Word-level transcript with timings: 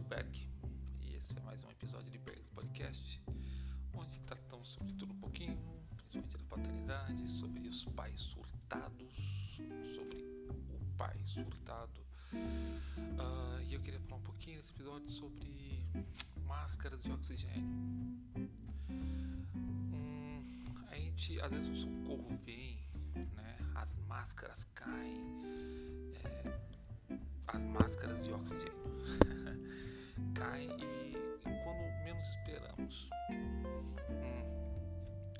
sou 0.00 0.08
Berg 0.08 0.48
e 1.02 1.14
esse 1.14 1.36
é 1.36 1.40
mais 1.42 1.62
um 1.62 1.70
episódio 1.70 2.10
de 2.10 2.16
Berg's 2.18 2.48
Podcast, 2.54 3.22
onde 3.92 4.18
tratamos 4.20 4.68
sobre 4.68 4.94
tudo 4.94 5.12
um 5.12 5.18
pouquinho, 5.18 5.58
principalmente 5.94 6.38
da 6.38 6.44
paternidade, 6.44 7.30
sobre 7.30 7.68
os 7.68 7.84
pais 7.84 8.18
surtados, 8.22 9.58
sobre 9.94 10.24
o 10.48 10.96
pai 10.96 11.20
surtado. 11.26 12.00
Uh, 12.32 13.60
e 13.68 13.74
eu 13.74 13.80
queria 13.80 14.00
falar 14.00 14.20
um 14.20 14.24
pouquinho 14.24 14.56
nesse 14.56 14.70
episódio 14.70 15.10
sobre 15.10 15.84
máscaras 16.46 17.02
de 17.02 17.12
oxigênio. 17.12 17.62
Hum, 18.88 20.42
a 20.88 20.94
gente, 20.94 21.38
às 21.42 21.52
vezes 21.52 21.68
o 21.68 21.76
socorro 21.76 22.38
vem, 22.44 22.82
né? 23.34 23.58
As 23.74 23.96
máscaras 24.08 24.64
caem. 24.74 25.20
É, 26.24 26.70
as 27.48 27.64
máscaras 27.64 28.24
de 28.24 28.32
oxigênio 28.32 29.39
caem 30.40 30.70
e, 30.80 31.12
quando 31.44 32.02
menos 32.02 32.26
esperamos. 32.28 33.10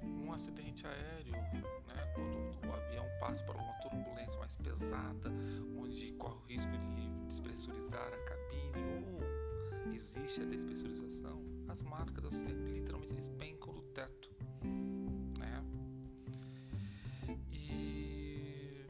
Um, 0.02 0.26
um 0.26 0.32
acidente 0.32 0.86
aéreo, 0.86 1.32
né, 1.32 2.12
quando 2.14 2.68
o 2.68 2.72
avião 2.72 3.06
passa 3.18 3.42
por 3.44 3.56
uma 3.56 3.72
turbulência 3.80 4.38
mais 4.38 4.54
pesada, 4.56 5.32
onde 5.78 6.12
corre 6.12 6.34
o 6.34 6.46
risco 6.46 6.70
de 6.70 7.08
despressurizar 7.28 8.12
a 8.12 8.24
cabine 8.24 8.72
ou 9.08 9.94
existe 9.94 10.42
a 10.42 10.44
despressurização, 10.44 11.42
as 11.68 11.82
máscaras 11.82 12.42
literalmente 12.42 13.14
despencam 13.14 13.72
do 13.72 13.82
teto. 13.94 14.30
Né? 15.38 15.64
E 17.50 18.84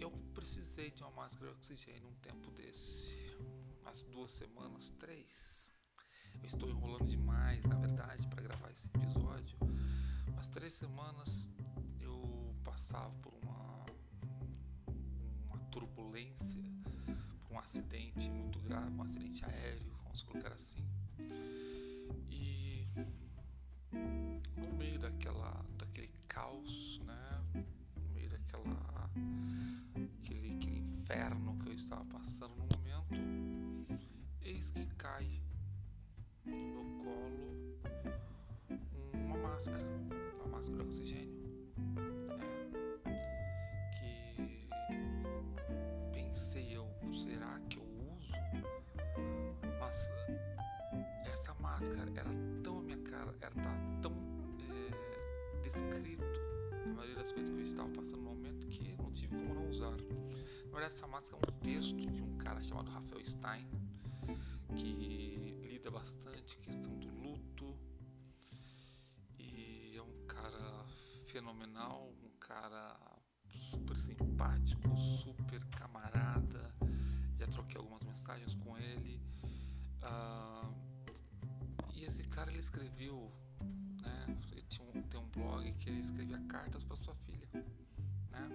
eu 0.00 0.10
precisei 0.32 0.90
de 0.90 1.02
uma 1.02 1.12
máscara 1.12 1.50
de 1.50 1.56
oxigênio 1.56 2.08
um 2.08 2.14
tempo 2.14 2.50
desse 2.52 3.29
umas 3.90 4.02
duas 4.02 4.30
semanas, 4.30 4.88
três. 5.00 5.68
Eu 6.40 6.46
estou 6.46 6.70
enrolando 6.70 7.08
demais, 7.08 7.64
na 7.64 7.74
verdade, 7.74 8.24
para 8.28 8.40
gravar 8.40 8.70
esse 8.70 8.86
episódio. 8.86 9.58
Mas 10.36 10.46
três 10.46 10.74
semanas 10.74 11.48
eu 12.00 12.54
passava 12.62 13.12
por 13.16 13.34
uma, 13.42 13.84
uma 15.48 15.58
turbulência, 15.72 16.62
por 17.42 17.56
um 17.56 17.58
acidente 17.58 18.30
muito 18.30 18.60
grave, 18.60 18.94
um 18.94 19.02
acidente 19.02 19.44
aéreo, 19.44 19.92
vamos 20.04 20.22
colocar 20.22 20.52
assim. 20.52 20.86
E 22.30 22.86
no 24.56 24.72
meio 24.78 25.00
daquela, 25.00 25.66
daquele 25.76 26.14
caos, 26.28 27.00
né? 27.00 27.64
No 27.96 28.08
meio 28.10 28.30
daquela 28.30 29.10
aquele, 30.22 30.54
aquele 30.54 30.78
inferno 30.78 31.58
que 31.58 31.70
eu 31.70 31.74
estava 31.74 32.04
passando 32.04 32.19
máscara, 39.60 39.84
uma 40.36 40.56
máscara 40.56 40.82
oxigênio. 40.84 41.38
Né? 43.04 43.20
Que 43.92 44.66
pensei 46.14 46.74
eu, 46.74 46.88
será 47.12 47.60
que 47.68 47.76
eu 47.76 47.84
uso? 48.10 48.32
Mas 49.78 50.10
essa 51.26 51.52
máscara 51.60 52.10
era 52.16 52.30
tão 52.62 52.78
a 52.78 52.82
minha 52.82 52.96
cara, 53.02 53.34
ela 53.38 53.52
tá 53.52 54.00
tão 54.00 54.14
é, 54.70 55.60
descrito 55.68 56.24
a 56.82 56.94
maioria 56.94 57.16
das 57.16 57.30
coisas 57.30 57.50
que 57.50 57.60
eu 57.60 57.62
estava 57.62 57.90
passando 57.90 58.22
no 58.22 58.30
momento 58.30 58.66
que 58.66 58.94
não 58.96 59.12
tive 59.12 59.36
como 59.36 59.52
não 59.52 59.68
usar. 59.68 59.90
Na 59.90 60.70
verdade, 60.72 60.94
essa 60.94 61.06
máscara 61.06 61.36
é 61.36 61.50
um 61.50 61.58
texto 61.58 61.94
de 61.94 62.22
um 62.22 62.38
cara 62.38 62.62
chamado 62.62 62.90
Rafael 62.90 63.22
Stein 63.26 63.68
que 64.74 65.58
lida 65.68 65.90
bastante 65.90 66.56
com 66.56 66.62
a 66.62 66.64
questão 66.64 66.98
do 66.98 67.19
fenomenal, 71.30 72.12
um 72.24 72.30
cara 72.40 72.96
super 73.48 73.96
simpático, 73.96 74.96
super 74.96 75.64
camarada. 75.66 76.74
Já 77.38 77.46
troquei 77.46 77.76
algumas 77.76 78.02
mensagens 78.02 78.54
com 78.56 78.76
ele. 78.76 79.20
Uh, 80.02 80.74
e 81.94 82.04
esse 82.04 82.24
cara 82.24 82.50
ele 82.50 82.58
escreveu, 82.58 83.32
né? 84.02 84.38
Ele 84.50 84.62
tinha 84.62 84.88
um, 84.88 85.02
tem 85.02 85.20
um 85.20 85.28
blog 85.28 85.72
que 85.74 85.88
ele 85.88 86.00
escrevia 86.00 86.38
cartas 86.48 86.82
para 86.82 86.96
sua 86.96 87.14
filha, 87.14 87.48
né? 88.30 88.48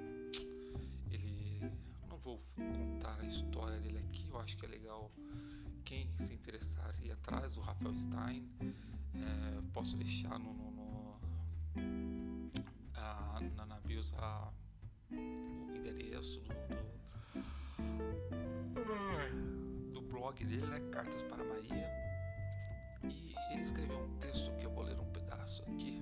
Ele 1.10 1.62
não 2.10 2.18
vou 2.18 2.44
contar 2.56 3.18
a 3.22 3.26
história 3.26 3.80
dele 3.80 4.00
aqui, 4.00 4.28
eu 4.30 4.40
acho 4.40 4.58
que 4.58 4.66
é 4.66 4.70
legal 4.70 5.10
quem 5.86 6.10
se 6.20 6.34
interessar 6.34 6.94
ir 7.02 7.12
atrás 7.12 7.56
do 7.56 7.62
Rafael 7.62 7.98
Stein, 7.98 8.50
é, 9.14 9.62
posso 9.72 9.96
deixar 9.98 10.38
no, 10.40 10.54
no, 10.54 10.72
no 10.72 12.15
a, 13.06 13.40
na, 13.56 13.66
na 13.66 13.80
bios 13.82 14.14
a, 14.14 14.52
o 15.12 15.76
endereço 15.76 16.42
do, 16.42 16.54
do, 18.74 19.92
do, 19.94 20.02
blog 20.02 20.44
dele, 20.46 20.66
né, 20.66 20.80
Cartas 20.92 21.22
para 21.24 21.44
Maria. 21.44 21.90
E 23.04 23.36
ele 23.52 23.62
escreveu 23.62 23.98
um 23.98 24.18
texto 24.20 24.52
que 24.58 24.66
eu 24.66 24.72
vou 24.72 24.84
ler 24.84 25.00
um 25.00 25.12
pedaço 25.12 25.64
aqui, 25.64 26.02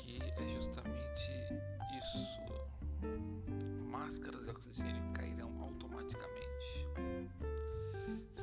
que 0.00 0.20
é 0.20 0.54
justamente 0.54 1.30
isso. 1.98 2.42
Máscaras 3.86 4.42
de 4.42 4.50
oxigênio 4.50 5.12
cairão 5.12 5.60
automaticamente 5.62 6.86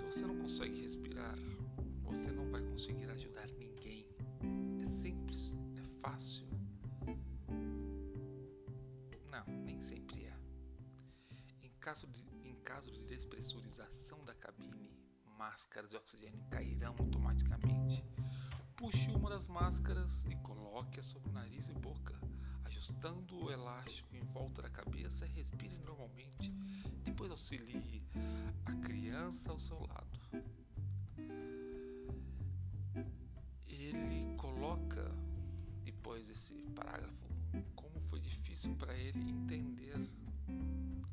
você 0.10 0.26
não 0.26 0.36
consegue 0.38 0.82
respirar, 0.82 1.36
você 2.04 2.32
não 2.32 2.50
vai 2.50 2.64
conseguir 2.64 3.06
ajudar 3.12 3.48
ninguém. 3.60 4.08
É 4.82 4.88
simples, 4.88 5.54
é 5.78 5.84
fácil. 6.02 6.49
Não, 9.40 9.56
nem 9.64 9.80
sempre 9.80 10.26
é. 10.26 10.38
Em 11.62 11.72
caso 11.80 12.08
de, 12.08 12.22
em 12.44 12.56
caso 12.56 12.92
de 12.92 13.02
despressurização 13.04 14.24
da 14.26 14.34
cabine, 14.34 14.92
máscaras 15.38 15.92
de 15.92 15.96
oxigênio 15.96 16.44
cairão 16.50 16.94
automaticamente. 17.00 18.04
Puxe 18.76 19.10
uma 19.12 19.30
das 19.30 19.48
máscaras 19.48 20.26
e 20.26 20.36
coloque-a 20.38 21.04
sobre 21.04 21.30
o 21.30 21.32
nariz 21.32 21.70
e 21.70 21.74
boca, 21.74 22.20
ajustando 22.66 23.38
o 23.38 23.50
elástico 23.50 24.14
em 24.14 24.26
volta 24.26 24.62
da 24.62 24.70
cabeça. 24.70 25.26
Respire 25.26 25.78
normalmente. 25.78 26.52
Depois 27.04 27.32
auxilie 27.32 28.04
a 28.66 28.74
criança 28.76 29.52
ao 29.52 29.60
seu 29.60 29.80
lado. 29.80 30.20
Ele 33.66 34.36
coloca, 34.36 35.10
depois 35.84 36.28
desse 36.28 36.54
parágrafo, 36.76 37.29
difícil 38.60 38.76
para 38.76 38.94
ele 38.94 39.30
entender 39.30 39.96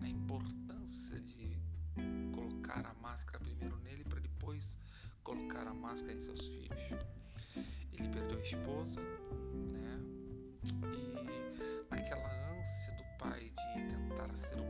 a 0.00 0.08
importância 0.08 1.20
de 1.20 1.56
colocar 2.34 2.84
a 2.84 2.94
máscara 2.94 3.38
primeiro 3.38 3.78
nele 3.78 4.02
para 4.04 4.18
depois 4.20 4.76
colocar 5.22 5.66
a 5.66 5.72
máscara 5.72 6.12
em 6.12 6.20
seus 6.20 6.40
filhos. 6.40 6.80
Ele 7.92 8.08
perdeu 8.08 8.38
a 8.38 8.42
esposa, 8.42 9.00
né? 9.00 10.00
E 10.92 11.94
aquela 11.94 12.58
ânsia 12.58 12.92
do 12.94 13.04
pai 13.18 13.52
de 13.74 13.84
tentar 13.84 14.34
ser 14.34 14.58
o 14.58 14.65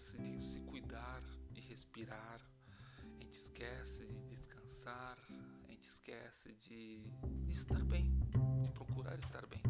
esquece 0.00 0.18
de 0.18 0.42
se 0.42 0.60
cuidar, 0.60 1.22
de 1.50 1.60
respirar. 1.60 2.40
A 3.18 3.22
gente 3.22 3.36
esquece 3.36 4.06
de 4.06 4.20
descansar. 4.28 5.18
A 5.68 5.70
gente 5.70 5.88
esquece 5.88 6.52
de, 6.54 7.02
de 7.46 7.52
estar 7.52 7.82
bem, 7.84 8.18
de 8.62 8.70
procurar 8.70 9.18
estar 9.18 9.46
bem 9.46 9.62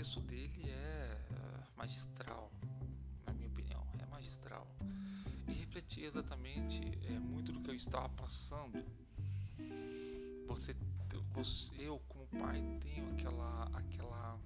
texto 0.00 0.20
dele 0.22 0.70
é 0.70 1.20
magistral, 1.76 2.50
na 3.26 3.34
minha 3.34 3.48
opinião, 3.48 3.86
é 3.98 4.06
magistral. 4.06 4.66
E 5.46 5.52
refletia 5.52 6.06
exatamente 6.06 6.80
é, 7.04 7.18
muito 7.18 7.52
do 7.52 7.60
que 7.60 7.70
eu 7.70 7.74
estava 7.74 8.08
passando. 8.08 8.82
Você, 10.46 10.74
você, 11.34 11.86
eu 11.86 11.98
como 12.08 12.26
pai 12.28 12.64
tenho 12.80 13.10
aquela, 13.12 13.64
aquela 13.74 14.40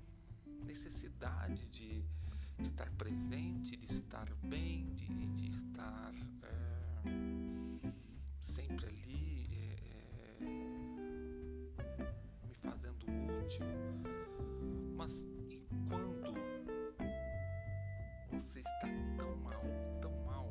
necessidade 0.65 1.67
de 1.69 2.05
estar 2.59 2.91
presente, 2.93 3.77
de 3.77 3.87
estar 3.87 4.29
bem, 4.43 4.95
de, 4.95 5.27
de 5.29 5.49
estar 5.49 6.13
é, 6.43 7.03
sempre 8.41 8.87
ali, 8.87 9.49
é, 9.53 10.45
é, 11.79 12.13
me 12.47 12.55
fazendo 12.55 13.05
útil. 13.43 13.67
Mas 14.97 15.21
e 15.49 15.61
quando 15.89 16.35
você 18.31 18.61
está 18.61 18.89
tão 19.17 19.37
mal, 19.37 19.63
tão 20.01 20.13
mal, 20.25 20.49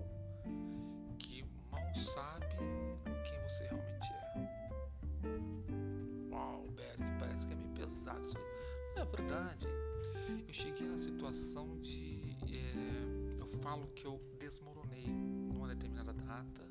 que 1.20 1.44
mal 1.72 1.96
sabe 1.96 2.46
quem 3.24 3.40
você 3.42 3.64
realmente 3.68 4.14
é? 4.14 4.24
Uau, 6.32 6.68
Berg, 6.76 7.02
parece 7.20 7.48
que 7.48 7.54
é 7.54 7.56
meio 7.56 7.70
pesado 7.70 8.22
isso 8.26 8.38
aí. 8.38 9.02
É 9.02 9.06
verdade. 9.06 9.83
Eu 10.48 10.54
cheguei 10.54 10.88
na 10.88 10.98
situação 10.98 11.80
de. 11.80 12.22
É, 12.52 13.40
eu 13.40 13.48
falo 13.62 13.88
que 13.94 14.06
eu 14.06 14.20
desmoronei 14.40 15.06
numa 15.08 15.68
determinada 15.68 16.14
data. 16.14 16.62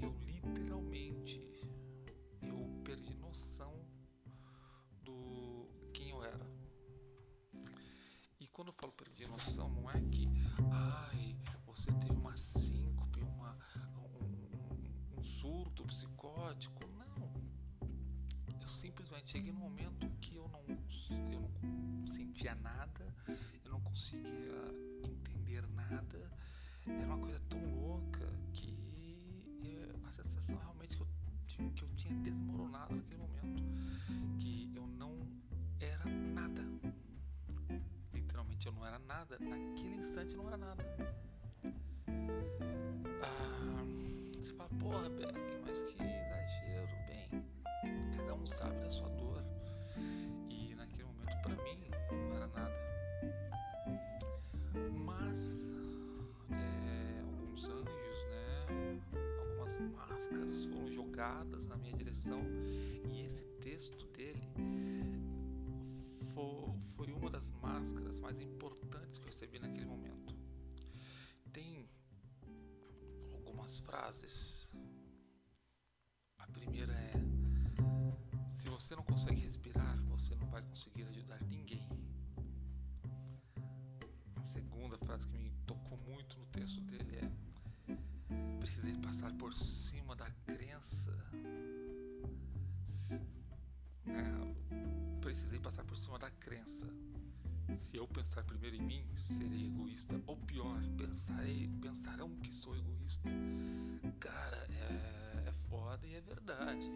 Eu 0.00 0.14
literalmente. 0.26 1.40
Eu 2.42 2.82
perdi 2.84 3.14
noção 3.16 3.74
do 5.02 5.68
quem 5.92 6.10
eu 6.10 6.22
era. 6.22 6.46
E 8.40 8.46
quando 8.48 8.68
eu 8.68 8.74
falo 8.74 8.92
perdi 8.92 9.26
noção, 9.26 9.68
não 9.68 9.90
é 9.90 10.00
que. 10.10 10.28
Ai, 10.70 11.36
você 11.66 11.92
teve 11.92 12.12
uma 12.12 12.36
síncope, 12.36 13.20
uma, 13.22 13.58
um, 13.98 15.18
um 15.18 15.22
surto 15.22 15.84
psicótico. 15.84 16.80
Não. 16.88 17.32
Eu 18.60 18.68
simplesmente 18.68 19.32
cheguei 19.32 19.52
num 19.52 19.60
momento 19.60 20.08
que 20.20 20.36
eu 20.36 20.48
não, 20.48 20.62
eu 21.32 21.40
não 21.40 21.63
sentia 22.44 22.54
nada, 22.56 23.14
eu 23.64 23.70
não 23.70 23.80
conseguia 23.80 24.52
entender 25.02 25.66
nada. 25.68 26.30
Era 26.86 27.06
uma 27.06 27.18
coisa 27.18 27.40
tão 27.48 27.58
louca 27.74 28.30
que 28.52 28.76
eu, 29.62 30.06
a 30.06 30.12
sensação 30.12 30.54
realmente 30.58 30.94
que 30.94 31.02
eu, 31.02 31.08
que 31.74 31.82
eu 31.82 31.88
tinha 31.96 32.14
desmoronado 32.16 32.94
naquele 32.94 33.16
momento. 33.16 33.62
Que 34.38 34.70
eu 34.74 34.86
não 34.86 35.26
era 35.80 36.04
nada. 36.04 36.62
Literalmente 38.12 38.66
eu 38.66 38.72
não 38.72 38.86
era 38.86 38.98
nada. 38.98 39.38
Naquele 39.38 39.96
instante 39.96 40.34
eu 40.34 40.42
não 40.42 40.48
era 40.48 40.58
nada. 40.58 40.84
Minha 61.94 61.96
direção. 61.96 62.42
E 63.10 63.22
esse 63.22 63.44
texto 63.60 64.06
dele 64.08 64.42
foi, 66.34 67.12
uma 67.12 67.30
das 67.30 67.50
máscaras 67.52 68.18
mais 68.20 68.40
importantes 68.40 69.18
que 69.18 69.24
eu 69.24 69.28
recebi 69.28 69.58
naquele 69.58 69.86
momento. 69.86 70.34
Tem 71.52 71.88
algumas 73.32 73.78
frases. 73.78 74.68
A 76.38 76.46
primeira 76.48 76.92
é: 76.92 77.12
Se 78.56 78.68
você 78.68 78.96
não 78.96 79.04
consegue 79.04 79.40
respirar, 79.40 80.02
você 80.06 80.34
não 80.34 80.46
vai 80.48 80.62
conseguir 80.62 81.04
ajudar 81.04 81.42
ninguém. 81.44 81.88
A 84.36 84.42
segunda 84.42 84.98
frase 84.98 85.28
que 85.28 85.38
me 85.38 85.50
tocou 85.66 85.96
muito 85.98 86.38
no 86.38 86.46
texto 86.46 86.80
dele 86.82 87.16
é: 87.16 87.43
Precisei 88.64 88.96
passar 88.96 89.30
por 89.34 89.52
cima 89.52 90.16
da 90.16 90.30
crença. 90.46 91.12
É, 94.06 95.20
precisei 95.20 95.60
passar 95.60 95.84
por 95.84 95.94
cima 95.98 96.18
da 96.18 96.30
crença. 96.30 96.86
Se 97.82 97.98
eu 97.98 98.08
pensar 98.08 98.42
primeiro 98.44 98.76
em 98.76 98.80
mim, 98.80 99.06
serei 99.16 99.66
egoísta. 99.66 100.18
Ou 100.26 100.38
pior, 100.38 100.80
pensarei, 100.96 101.68
pensarão 101.82 102.34
que 102.36 102.54
sou 102.54 102.74
egoísta. 102.74 103.28
Cara, 104.18 104.66
é, 104.70 105.48
é 105.50 105.52
foda 105.68 106.06
e 106.06 106.14
é 106.14 106.22
verdade. 106.22 106.90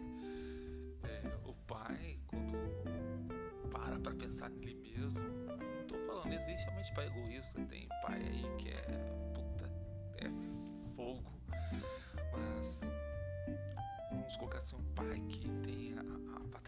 É, 1.03 1.37
o 1.47 1.53
pai, 1.53 2.19
quando 2.25 3.69
para 3.69 3.99
pra 3.99 4.15
pensar 4.15 4.49
nele 4.49 4.73
mesmo, 4.73 5.19
não 5.19 5.87
tô 5.87 5.99
falando, 6.07 6.33
existe 6.33 6.65
realmente 6.65 6.95
pai 6.95 7.05
egoísta, 7.05 7.63
tem 7.67 7.87
pai 8.01 8.23
aí 8.23 8.57
que 8.57 8.69
é 8.69 9.31
puta, 9.35 9.69
é 10.17 10.95
fogo. 10.95 11.38
Mas 11.71 12.79
vamos 14.11 14.37
colocar 14.37 14.59
assim, 14.59 14.75
um 14.75 14.83
pai 14.95 15.19
que 15.29 15.49
tem 15.63 15.93
a, 15.97 16.57
a 16.57 16.58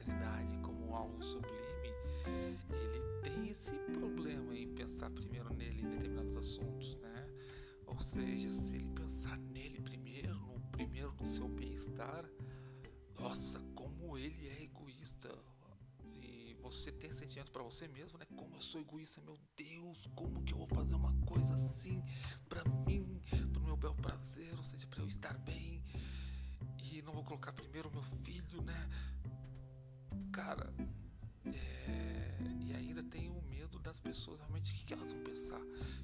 você 16.82 16.92
tem 16.92 17.14
sentimento 17.14 17.52
para 17.52 17.62
você 17.62 17.88
mesmo, 17.88 18.18
né? 18.18 18.26
Como 18.36 18.56
eu 18.56 18.62
sou 18.62 18.82
egoísta, 18.82 19.22
meu 19.22 19.38
Deus, 19.56 20.08
como 20.16 20.42
que 20.44 20.52
eu 20.52 20.58
vou 20.58 20.68
fazer 20.68 20.96
uma 20.96 21.14
coisa 21.28 21.56
assim 21.56 22.04
para 22.50 22.64
mim, 22.88 23.22
pro 23.54 23.62
meu 23.62 23.78
bel 23.78 23.94
prazer, 23.94 24.52
ou 24.58 24.64
seja, 24.64 24.88
para 24.88 25.02
eu 25.02 25.08
estar 25.08 25.38
bem? 25.38 25.84
E 26.82 27.04
não 27.04 27.14
vou 27.14 27.24
colocar 27.24 27.54
primeiro 27.54 27.90
o 27.90 27.92
meu 27.92 28.02
filho, 28.24 28.64
né? 28.64 28.90
Cara, 30.32 30.74
é, 31.46 32.38
e 32.62 32.74
ainda 32.74 33.04
tem 33.04 33.30
o 33.30 33.42
medo 33.44 33.78
das 33.78 34.00
pessoas 34.00 34.40
realmente 34.40 34.72
o 34.72 34.76
que, 34.76 34.86
que 34.86 34.94
elas 34.94 35.12
vão 35.12 35.22
pensar. 35.22 35.62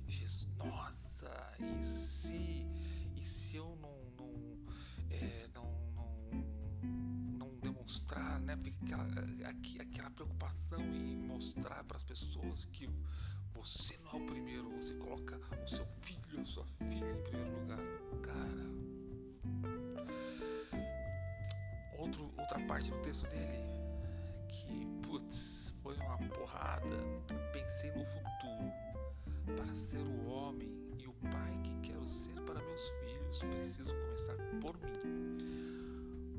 Jesus, 0.08 0.48
nossa, 0.58 1.58
e 1.60 1.86
se 1.86 2.68
e 3.16 3.24
se 3.24 3.56
eu 3.56 3.76
não, 3.82 4.07
não 8.08 8.38
demonstrar, 8.38 8.40
né? 8.40 8.58
Aquela, 9.46 9.84
aquela 9.84 10.10
preocupação 10.12 10.82
em 10.82 11.18
mostrar 11.18 11.84
para 11.84 11.98
as 11.98 12.04
pessoas 12.04 12.66
que 12.72 12.90
você 13.54 13.98
não 14.04 14.12
é 14.12 14.24
o 14.24 14.26
primeiro, 14.26 14.70
você 14.70 14.94
coloca 14.94 15.40
o 15.64 15.68
seu 15.68 15.86
filho, 16.02 16.42
a 16.42 16.46
sua 16.46 16.66
filha 16.66 17.12
em 17.12 17.24
primeiro 17.24 17.60
lugar. 17.60 17.80
Cara, 18.22 18.68
outro, 21.98 22.32
outra 22.38 22.60
parte 22.68 22.92
do 22.92 22.98
texto 23.02 23.28
dele 23.30 23.66
que, 24.48 24.86
putz, 25.02 25.74
foi 25.82 25.96
uma 25.98 26.18
porrada. 26.18 26.98
Pensei 27.52 27.92
no 27.92 28.06
futuro. 28.06 28.28
Para 29.56 29.76
ser 29.76 30.00
o 30.00 30.28
homem 30.28 30.70
e 31.00 31.08
o 31.08 31.14
pai 31.14 31.60
que 31.64 31.88
quero 31.88 32.08
ser 32.08 32.42
para 32.46 32.62
meus 32.62 32.90
filhos, 32.90 33.40
preciso 33.40 33.96
começar 33.96 34.36
por 34.62 34.78
mim. 34.80 35.17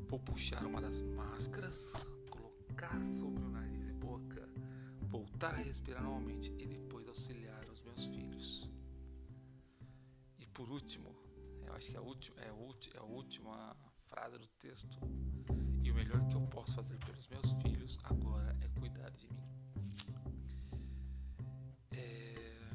Vou 0.09 0.17
puxar 0.17 0.65
uma 0.65 0.81
das 0.81 1.03
máscaras, 1.03 1.93
colocar 2.31 2.99
sobre 3.11 3.43
o 3.43 3.49
nariz 3.49 3.87
e 3.87 3.93
boca, 3.93 4.49
voltar 5.01 5.53
a 5.53 5.57
respirar 5.57 6.01
normalmente 6.01 6.51
e 6.57 6.65
depois 6.65 7.07
auxiliar 7.07 7.63
os 7.69 7.79
meus 7.83 8.05
filhos. 8.05 8.67
E 10.39 10.47
por 10.47 10.67
último, 10.67 11.15
eu 11.63 11.73
acho 11.73 11.91
que 11.91 11.95
é 11.95 11.99
a 11.99 12.01
última, 12.01 12.41
é 12.41 12.97
a 12.97 13.03
última 13.03 13.77
frase 14.07 14.39
do 14.39 14.47
texto. 14.47 14.99
E 15.83 15.91
o 15.91 15.93
melhor 15.93 16.27
que 16.27 16.35
eu 16.35 16.41
posso 16.47 16.73
fazer 16.73 16.97
pelos 17.05 17.27
meus 17.27 17.51
filhos 17.61 17.99
agora 18.03 18.57
é 18.61 18.79
cuidar 18.79 19.11
de 19.11 19.27
mim. 19.27 19.43
É... 21.91 22.67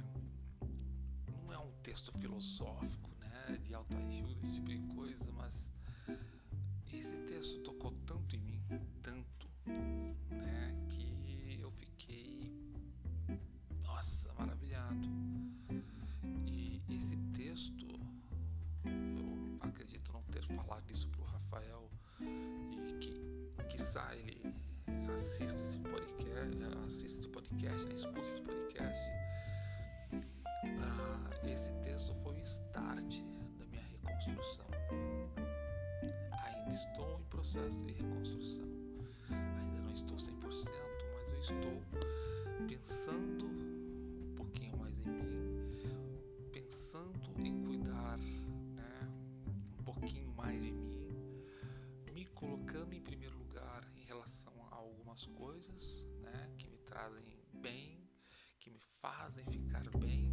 Não 1.33 1.53
é 1.53 1.59
um 1.59 1.73
texto 1.83 2.17
filosófico, 2.17 3.11
né, 3.19 3.59
de 3.61 3.75
autoajuda, 3.75 4.41
esse 4.45 4.55
tipo 4.55 4.69
de 4.69 4.79
coisa, 4.95 5.33
mas 5.33 5.74
esse 7.01 7.17
texto 7.19 7.61
tocou 7.61 7.93
tanto 8.07 8.37
em 8.37 8.41
mim, 8.41 8.63
tanto, 9.03 9.49
né, 10.31 10.75
que 10.89 11.59
eu 11.61 11.71
fiquei, 11.73 12.53
nossa, 13.83 14.33
maravilhado. 14.35 15.09
E 16.47 16.83
esse 16.89 17.17
texto, 17.35 17.87
eu 18.85 19.59
acredito 19.61 20.13
não 20.13 20.23
ter 20.25 20.43
falado 20.45 20.91
isso 20.91 21.09
pro 21.09 21.25
Rafael 21.25 21.91
e 22.21 22.93
que, 23.01 23.65
quiçá, 23.69 24.15
ele 24.17 24.55
assista 25.13 25.63
esse 25.63 25.79
podcast, 25.79 26.63
assista 26.87 27.19
esse 27.21 27.29
podcast, 27.29 27.87
né? 27.87 27.95
escute 27.95 28.31
esse 28.31 28.41
podcast. 28.41 29.11
Ah, 30.81 31.31
esse 31.47 31.71
texto 31.83 32.15
foi 32.23 32.35
o 32.41 32.45
start 32.45 33.21
da 33.59 33.67
minha 33.67 33.83
reconstrução. 33.83 34.67
Estou 36.75 37.21
em 37.21 37.25
processo 37.27 37.81
de 37.85 37.93
reconstrução. 37.93 38.65
Ainda 39.31 39.81
não 39.81 39.93
estou 39.93 40.17
100%, 40.17 40.29
mas 41.15 41.33
eu 41.33 41.41
estou 41.41 41.83
pensando 42.67 43.47
um 43.47 44.35
pouquinho 44.35 44.77
mais 44.77 44.99
em 44.99 45.09
mim, 45.09 46.51
pensando 46.53 47.47
em 47.47 47.65
cuidar 47.65 48.19
né, 48.19 49.09
um 49.79 49.85
pouquinho 49.85 50.35
mais 50.35 50.61
de 50.61 50.73
mim, 50.73 50.99
me 52.13 52.27
colocando 52.27 52.93
em 52.93 53.01
primeiro 53.01 53.39
lugar 53.39 53.89
em 53.95 54.03
relação 54.03 54.53
a 54.73 54.75
algumas 54.75 55.25
coisas 55.27 56.05
né, 56.23 56.51
que 56.59 56.67
me 56.67 56.79
trazem 56.79 57.39
bem, 57.53 58.11
que 58.59 58.69
me 58.69 58.81
fazem 59.01 59.45
ficar 59.45 59.89
bem. 59.97 60.29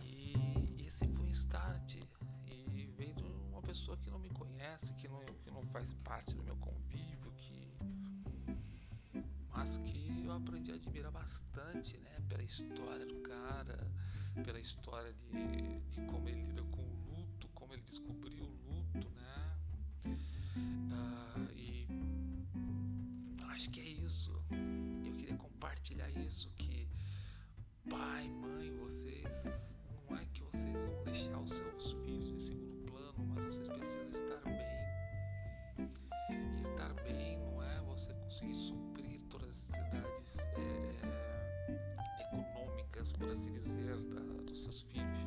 E 0.00 0.82
esse 0.86 1.06
foi 1.08 1.26
um 1.26 1.30
start. 1.30 1.96
E 2.46 2.86
veio 2.96 3.14
de 3.14 3.22
uma 3.22 3.60
pessoa 3.60 3.96
que 3.98 4.10
não 4.10 4.18
me 4.18 4.29
conhece, 4.60 4.92
que 4.92 5.08
não, 5.08 5.24
que 5.24 5.50
não 5.50 5.62
faz 5.68 5.94
parte 6.04 6.34
do 6.34 6.42
meu 6.42 6.56
convívio, 6.56 7.32
que. 7.38 7.78
Mas 9.48 9.78
que 9.78 10.22
eu 10.24 10.32
aprendi 10.32 10.70
a 10.70 10.74
admirar 10.74 11.10
bastante, 11.10 11.96
né? 11.96 12.18
Pela 12.28 12.42
história 12.42 13.06
do 13.06 13.16
cara, 13.20 13.90
pela 14.44 14.60
história 14.60 15.12
de, 15.12 15.80
de 15.88 16.00
como 16.02 16.28
ele 16.28 16.42
lida 16.42 16.62
com 16.64 16.82
o 16.82 17.16
luto, 17.16 17.48
como 17.54 17.72
ele 17.72 17.82
descobriu 17.82 18.44
o 18.44 18.70
luto, 18.70 19.10
né? 19.10 19.58
Uh, 20.04 21.52
e 21.56 21.86
acho 23.48 23.70
que 23.70 23.80
é 23.80 23.88
isso. 23.88 24.30
Eu 25.06 25.14
queria 25.14 25.36
compartilhar 25.36 26.10
isso 26.10 26.52
que 26.54 26.86
pai, 27.88 28.28
mãe, 28.28 28.70
vocês 28.76 29.74
não 30.08 30.18
é 30.18 30.24
que 30.26 30.42
vocês 30.42 30.74
vão 30.74 31.04
deixar 31.04 31.38
os 31.38 31.50
seus 31.50 31.92
filhos 32.04 32.30
em 32.30 32.40
segundo 32.40 32.79
mas 33.34 33.56
vocês 33.56 33.68
precisam 33.68 34.08
estar 34.10 34.40
bem. 34.44 35.88
E 36.30 36.62
estar 36.62 36.92
bem 37.02 37.38
não 37.38 37.62
é 37.62 37.80
você 37.82 38.12
conseguir 38.14 38.54
suprir 38.54 39.20
todas 39.28 39.48
as 39.48 39.68
necessidades 39.68 40.38
é, 40.38 40.60
é, 41.68 42.22
econômicas, 42.22 43.12
por 43.12 43.28
assim 43.30 43.52
dizer, 43.52 43.96
da, 43.96 44.20
dos 44.42 44.62
seus 44.64 44.82
filhos, 44.82 45.24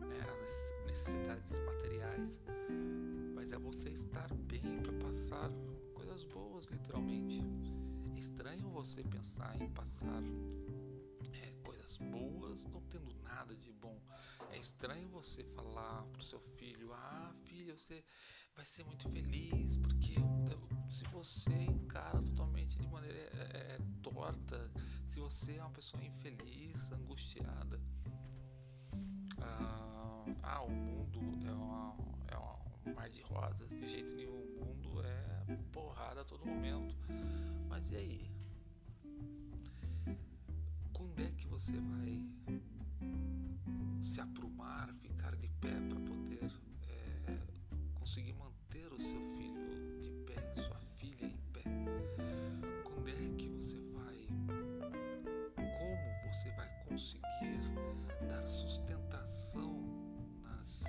né? 0.00 0.20
as 0.44 0.86
necessidades 0.86 1.58
materiais, 1.58 2.40
mas 3.34 3.50
é 3.52 3.58
você 3.58 3.90
estar 3.90 4.32
bem 4.34 4.80
para 4.82 4.92
passar 4.94 5.50
coisas 5.94 6.24
boas, 6.24 6.66
literalmente. 6.66 7.42
É 8.14 8.18
estranho 8.18 8.68
você 8.70 9.02
pensar 9.02 9.60
em 9.60 9.68
passar 9.70 10.22
boas 12.52 12.66
não 12.66 12.80
tendo 12.82 13.14
nada 13.22 13.54
de 13.54 13.72
bom. 13.72 14.01
É 14.52 14.58
estranho 14.58 15.08
você 15.08 15.42
falar 15.42 16.04
pro 16.12 16.22
seu 16.22 16.38
filho: 16.56 16.92
Ah, 16.92 17.32
filho, 17.44 17.76
você 17.76 18.04
vai 18.54 18.64
ser 18.66 18.84
muito 18.84 19.08
feliz 19.08 19.76
porque 19.78 20.14
se 20.90 21.04
você 21.04 21.50
encara 21.50 22.22
totalmente 22.22 22.76
de 22.76 22.86
maneira 22.86 23.18
é, 23.18 23.74
é, 23.74 23.78
torta, 24.02 24.70
se 25.08 25.18
você 25.18 25.56
é 25.56 25.62
uma 25.62 25.70
pessoa 25.70 26.04
infeliz, 26.04 26.92
angustiada, 26.92 27.80
ah, 29.40 30.24
ah 30.42 30.62
o 30.62 30.70
mundo 30.70 31.18
é, 31.46 31.52
uma, 31.52 31.96
é 32.30 32.36
uma, 32.36 32.58
um 32.86 32.94
mar 32.94 33.08
de 33.08 33.22
rosas, 33.22 33.70
de 33.70 33.88
jeito 33.88 34.14
nenhum. 34.14 34.42
O 34.60 34.66
mundo 34.66 35.02
é 35.02 35.56
porrada 35.72 36.20
a 36.20 36.24
todo 36.24 36.44
momento. 36.44 36.94
Mas 37.68 37.90
e 37.90 37.96
aí? 37.96 38.32
você 41.52 41.72
vai 41.72 42.71
se 44.02 44.20
aprumar, 44.20 44.92
ficar 44.96 45.34
de 45.36 45.48
pé 45.60 45.70
para 45.88 46.00
poder 46.00 46.50
é, 46.88 47.38
conseguir 47.94 48.32
manter 48.34 48.92
o 48.92 49.00
seu 49.00 49.20
filho 49.36 50.00
de 50.02 50.10
pé, 50.26 50.54
sua 50.56 50.80
filha 50.96 51.26
em 51.26 51.38
pé? 51.52 51.62
Quando 52.84 53.08
é 53.08 53.36
que 53.38 53.48
você 53.48 53.78
vai, 53.92 54.26
como 55.54 56.32
você 56.32 56.50
vai 56.56 56.68
conseguir 56.84 57.60
dar 58.28 58.48
sustentação 58.48 59.80
nas 60.42 60.84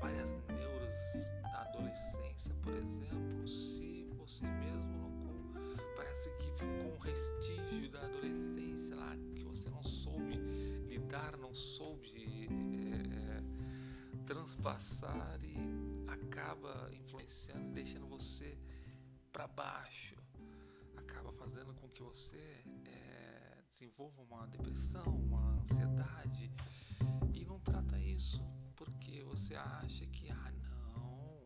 várias 0.00 0.36
neuras 0.48 0.96
da 1.42 1.62
adolescência, 1.62 2.54
por 2.56 2.74
exemplo, 2.74 3.48
se 3.48 4.10
você 4.18 4.46
mesmo 4.46 5.10
não 5.54 5.96
parece 5.96 6.28
que 6.36 6.50
ficou 6.52 6.94
um 6.94 6.98
restígio 6.98 7.90
da 7.90 8.04
adolescência 8.04 8.94
lá 8.94 9.16
não 11.46 11.54
soube 11.54 11.95
é, 11.95 11.95
transpassar 14.46 15.40
e 15.42 15.56
acaba 16.06 16.88
influenciando 16.92 17.70
e 17.70 17.72
deixando 17.72 18.06
você 18.06 18.56
para 19.32 19.48
baixo, 19.48 20.14
acaba 20.96 21.32
fazendo 21.32 21.74
com 21.74 21.88
que 21.88 22.00
você 22.00 22.62
é, 22.86 23.58
desenvolva 23.72 24.22
uma 24.22 24.46
depressão, 24.46 25.02
uma 25.02 25.50
ansiedade 25.54 26.52
e 27.34 27.44
não 27.44 27.58
trata 27.58 27.98
isso 27.98 28.40
porque 28.76 29.24
você 29.24 29.56
acha 29.56 30.06
que 30.06 30.30
ah 30.30 30.52
não, 30.62 31.44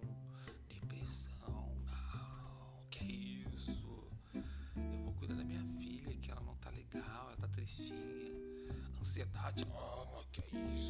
depressão, 0.68 1.74
não, 1.86 2.84
que 2.90 2.98
é 2.98 3.06
isso? 3.54 4.10
Eu 4.34 5.04
vou 5.04 5.14
cuidar 5.14 5.36
da 5.36 5.44
minha 5.44 5.64
filha 5.78 6.14
que 6.18 6.30
ela 6.30 6.42
não 6.42 6.56
tá 6.56 6.68
legal, 6.68 7.28
ela 7.28 7.36
tá 7.38 7.48
tristinha 7.48 8.30
ansiedade. 9.00 9.64
Oh, 9.72 10.22
que 10.30 10.42
é 10.54 10.74
isso? 10.74 10.89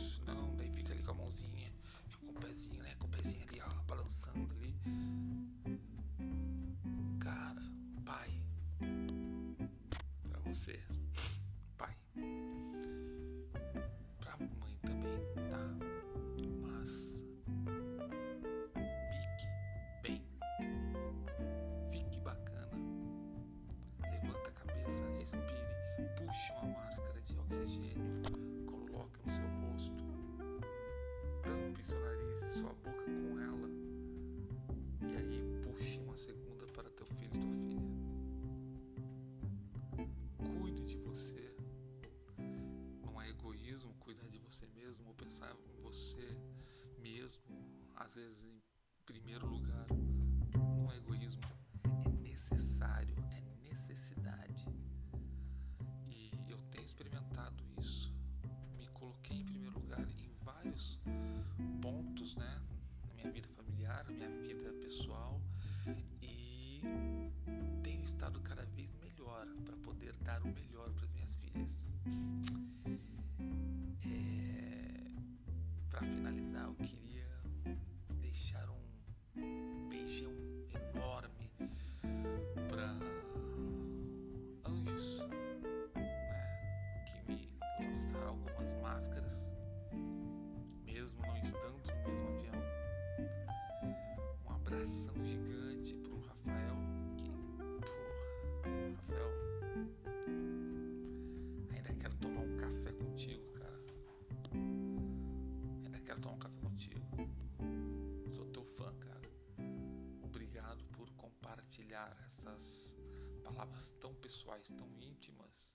Essas 112.08 112.94
palavras 113.42 113.90
tão 114.00 114.14
pessoais, 114.14 114.68
tão 114.70 114.88
íntimas. 115.00 115.70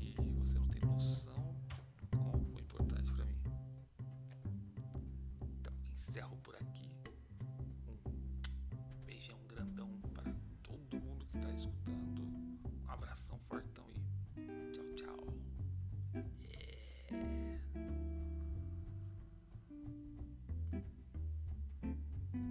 E 0.00 0.14
você 0.38 0.58
não 0.58 0.68
tem 0.68 0.82
noção 0.82 1.54
como 2.10 2.46
foi 2.48 2.62
importante 2.62 3.12
para 3.12 3.24
mim. 3.24 3.42
Então, 5.42 5.72
encerro 5.96 6.36
por 6.38 6.56
aqui. 6.56 6.87